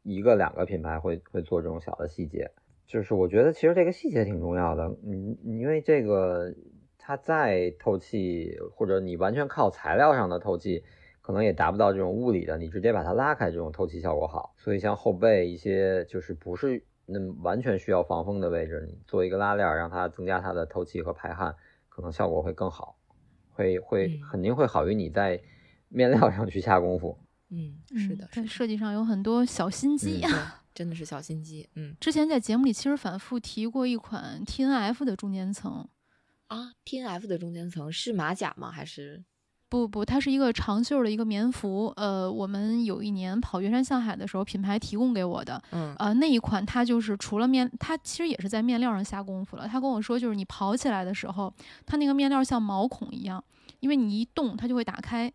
[0.03, 2.51] 一个两个品牌会会做这种小的细节。
[2.87, 6.55] 就是我觉得其实这个细节挺重要的，嗯，因为这个
[6.97, 10.83] 它再透气，或者你完全靠材料上的透气，
[11.21, 14.55] 可能也达不到这种物理的，你直接把它拉开，这种透气效果好。
[14.57, 21.55] 所以像后背一些就是不是那完全需要防风的位置，你做一个拉链，让它增加它的透气和排汗，
[21.89, 22.99] 可能效果会更好，
[23.51, 25.41] 会会嗯肯定会好于你在
[25.89, 27.19] 面料上去下功夫。
[27.49, 30.21] 嗯，是的，在设计上有很多小心机。
[30.23, 30.31] 嗯，
[30.75, 35.89] 真的是小心机，嗯之前在节目里其实反复提过一款 T N F 的中间层，
[36.49, 38.71] 啊，T N F 的中间层是马甲吗？
[38.71, 39.25] 还是
[39.69, 41.93] 不不，它是一个长袖的一个棉服。
[41.97, 45.63] 呃，我们有一年跑岳山向海的时候，品牌提供给我的。
[45.73, 49.69] 嗯呃，那一款它就是除了面，它其实也是在面料上下功夫了。
[49.69, 51.53] 他跟我说，就是你跑起来的时候，
[51.85, 53.43] 它那个面料像毛孔一样，
[53.81, 55.31] 因为你一动它就会打开，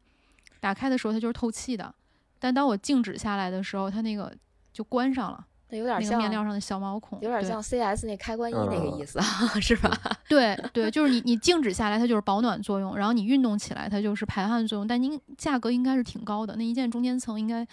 [0.59, 1.93] 打开的时候它就是透气的。
[2.39, 4.35] 但当我静止下来的时候，它那个
[4.73, 9.25] 就关上了，那有点像面料上的小毛孔，有点像 C S 那开关衣那个嗯意思啊，
[9.59, 9.91] 是吧？
[10.29, 14.87] 对对，就是你你静止下来，它就是保暖作用，然后你运动起来，它就是排汗作用。
[14.87, 17.65] 但您价格应该是挺高的，那一件中间层应该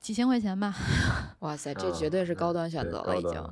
[0.00, 0.74] 几千块钱吧？
[1.40, 3.42] 哇塞，这绝对是高端选择了，已经。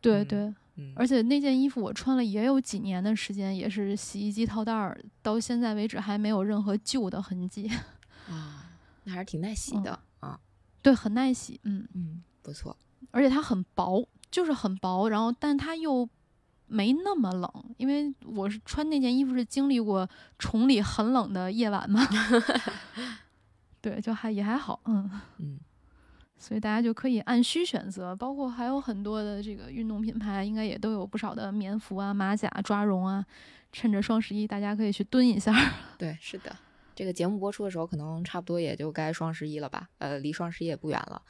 [0.00, 7.70] 对对，嗯，而且那件衣服我穿了也有几年的时间，也是洗衣机套袋儿，到现在为止还没有任何旧的痕迹。
[8.28, 8.70] 啊，
[9.04, 10.38] 那还是挺耐洗的啊。
[10.80, 12.76] 对，很耐洗，嗯，嗯，不错。
[13.12, 16.08] 而且它很薄，就是很薄，然后但它又
[16.66, 20.08] 没那么冷，因为我是穿那件衣服是经历过
[20.38, 22.00] 崇礼很冷的夜晚嘛，
[23.80, 25.08] 对，就还也还好，嗯，
[25.38, 25.60] 嗯
[26.38, 33.24] 所以大家就可以按需选择，包括还有很多的这个运动品牌，应该也都有不少的棉服啊、马甲、抓绒啊，
[33.70, 35.54] 趁着双十一大家可以去蹲一下。
[35.96, 36.56] 对，是的。
[36.94, 39.88] 这个节目播出的时候，可能差不多也就该双十一了吧？
[39.98, 41.22] 呃，离双十一也不远了。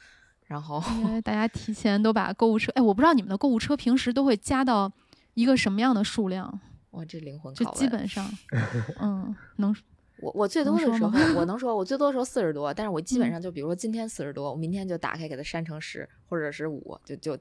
[0.45, 4.91] 然后，因为大家提前都把购物车，哎，我不知道你们的购物车平时都会加到
[5.33, 6.59] 一个什么样的数量，
[6.91, 7.77] 哇，这灵魂就拷问。
[7.79, 8.29] 基本上，
[9.01, 9.75] 嗯，能
[10.19, 17.37] 我我最多的时候吗，我能说，我最多的时候四十多，但是我基本嗯上就比如说今天四十多，我明天就打开给它删成十或者是五，就就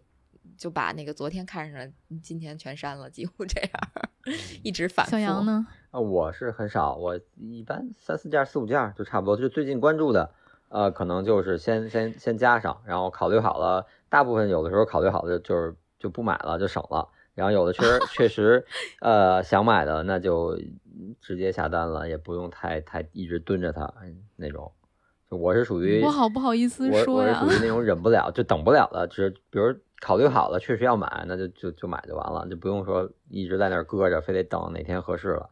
[0.56, 1.92] 就把那个昨天看上的
[2.22, 3.70] 今天全删了，几乎这样，
[4.62, 5.12] 一直反复。
[5.12, 5.44] 小杨？
[5.44, 5.66] 呢？
[5.90, 9.36] 啊，我是很少，我一般三四件、四五件就差不多。
[9.36, 10.32] 就最近关注的，
[10.72, 17.08] 呃，可能就是先先先加上，然后考虑好了，大部分有的时候考虑好的就是就不买了，就省了。
[17.34, 18.64] 然后有的确实确实，
[19.00, 20.58] 呃，想买的那就
[21.20, 24.72] 直接下单了，也不用太太一直蹲着它嗯那种。
[25.30, 35.48] 就我是属于我好不好意思我说呀我是属于那种 忍不了就等不了了，只比如考虑好了，确实要买，那就就就买就完了，就不用说一直在那儿搁着，非得等哪天合适了。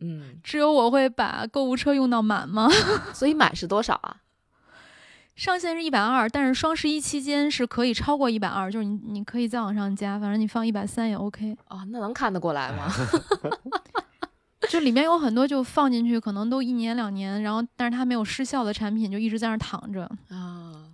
[0.00, 2.68] 嗯，只有我会把购物车用到满吗？
[3.14, 4.16] 所以满是多少啊？
[5.36, 11.56] 上限是一百二，但是双十一期间是可以超过一百二，就是你你可以再往上加，反正你放一百三也 OK。
[11.68, 12.88] 哦，那能看得过来吗？
[14.70, 20.04] 就里面有很多就放进去，可能都一年两年，然后但是它没有失效的产品，就一直在那儿躺着。
[20.28, 20.86] 啊，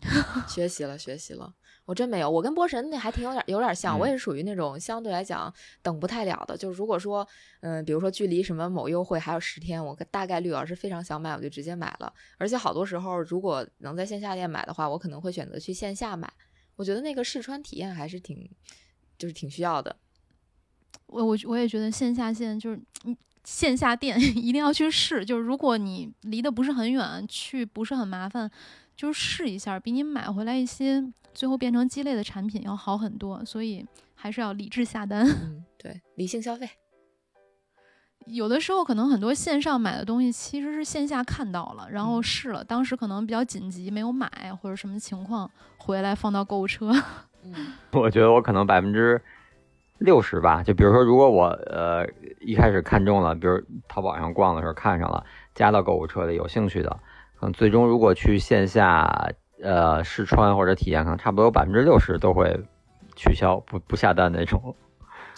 [0.48, 1.52] 学习了，学习了。
[1.90, 6.56] 我真没有，我跟波神那还挺有点有点像，我嗯也是属于那种相对来讲等不太了的。
[6.56, 7.26] 就是如果说，
[7.62, 12.12] 嗯、比如说距离什么某优惠还有十天，我大概率要是非常想买，我就直接买了。
[12.38, 16.32] 而且好多时候，如果能在线下店买的话，我可能会选择去线下买。
[16.76, 18.48] 我觉得那个试穿体验还是挺，
[19.18, 19.96] 就是挺需要的。
[21.06, 28.48] 我我我也觉得线下线就是你线下店 一定要去试，就是如果你离得不是很远，去不是很麻烦，
[29.00, 33.42] 就是试一下，比你买回来一些最后变成鸡肋的产品要好很多。
[33.46, 35.24] 所以还是要理智下单。
[35.42, 36.68] 嗯，对，理性消费。
[38.26, 44.28] 有的时候可能很多线上买的东西其实是线下看到了，然后试了，当时可能比较紧急没有买
[44.60, 46.92] 或者什么情况，回来放到购物车。
[47.42, 49.18] 嗯我觉得我可能百分之
[49.96, 50.62] 六十吧。
[50.62, 52.06] 就比如说，如果我呃
[52.38, 55.24] 一开始看中了，比如淘宝上逛的时候看上了，
[55.54, 57.00] 加到购物车里有兴趣的，
[57.40, 59.30] 可能最终如果去线下
[59.62, 62.54] 呃试穿或者体验，可能差不多有百分之六十都会
[63.16, 64.76] 取消不不下单那种。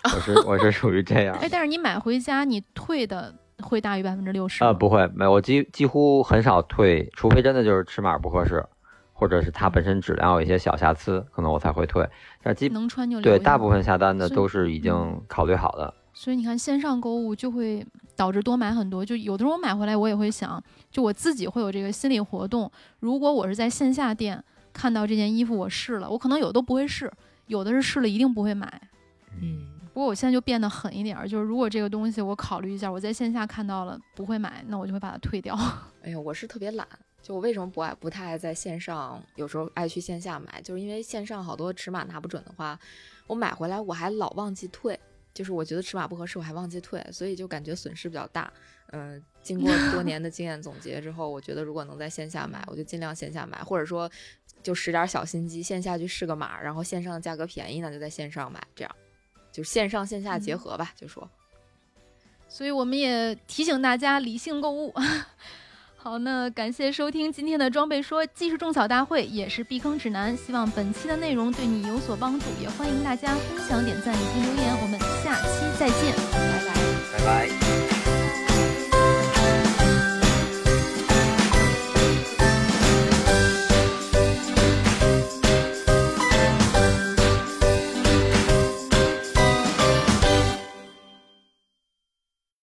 [0.04, 3.32] 我是 我是属于这样哎，但是你买回家你退的
[3.62, 8.64] 会大于百分之六十呃，不会，没有，我几几乎很少退，除非真的就是尺码不合适，
[9.12, 12.04] 或者是它本身质量有一些小瑕疵，可能我才会退。
[12.42, 15.94] 但基能穿就留对大部分下单的都是已经嗯考虑好的。
[16.12, 17.86] 所以你看，线上购物就会
[18.22, 19.04] 导致多买很多。
[19.04, 20.62] 就有的时候我买回来，我也会想，
[20.92, 22.70] 就我自己会有这个心理活动。
[23.00, 24.40] 如果我是在线下店
[24.72, 27.12] 看到这件衣服，我试了，我可能有的都不会试，
[27.48, 28.80] 有的是试了一定不会买。
[29.40, 35.58] 嗯不过我现在就变得狠一点儿，就是如果这个东西我考虑一下，我在线下看到了不会买，那我就会把它退掉。
[36.02, 36.86] 哎呦，我是特别懒，
[37.20, 42.78] 就我为什么不爱不太爱在线上，有时候爱去线下买，就是因为线上好多尺码拿不准的话，
[43.26, 44.98] 我买回来我还老忘记退，
[45.34, 48.52] 就是我觉得尺码不合适我还忘记退，所以就感觉损失比较大。
[48.94, 54.10] 嗯、经过多 年的经验总结之后，我觉得如果能在线下买，我就尽量线下买，或者说
[54.62, 58.96] 就使点小心机，线下去试个码，然后线上的价格便宜呢，就在线上买，这样
[59.50, 61.28] 就线上线下结合吧，就说。
[62.48, 64.92] 所以我们也提醒大家理性购物。
[66.02, 70.36] 好，那感谢收听今天的装备说，既是种草大会，也是避坑指南。
[70.36, 74.76] 希望本期的内容对你有所帮助，也欢迎大家分享、点赞以及留言。
[74.82, 77.46] 我们下期再见，拜拜。
[77.46, 78.01] 拜拜。